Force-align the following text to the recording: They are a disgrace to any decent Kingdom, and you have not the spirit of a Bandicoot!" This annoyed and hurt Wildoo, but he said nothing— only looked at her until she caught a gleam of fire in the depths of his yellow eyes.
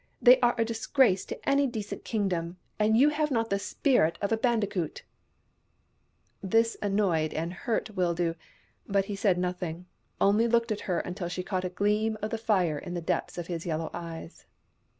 They 0.19 0.39
are 0.39 0.55
a 0.57 0.65
disgrace 0.65 1.25
to 1.25 1.47
any 1.47 1.67
decent 1.67 2.03
Kingdom, 2.03 2.57
and 2.79 2.97
you 2.97 3.09
have 3.09 3.29
not 3.29 3.51
the 3.51 3.59
spirit 3.59 4.17
of 4.19 4.31
a 4.31 4.37
Bandicoot!" 4.37 5.03
This 6.41 6.75
annoyed 6.81 7.35
and 7.35 7.53
hurt 7.53 7.95
Wildoo, 7.95 8.33
but 8.87 9.05
he 9.05 9.15
said 9.15 9.37
nothing— 9.37 9.85
only 10.19 10.47
looked 10.47 10.71
at 10.71 10.79
her 10.89 11.01
until 11.01 11.27
she 11.27 11.43
caught 11.43 11.65
a 11.65 11.69
gleam 11.69 12.17
of 12.23 12.33
fire 12.39 12.79
in 12.79 12.95
the 12.95 12.99
depths 13.01 13.37
of 13.37 13.45
his 13.45 13.63
yellow 13.67 13.91
eyes. 13.93 14.47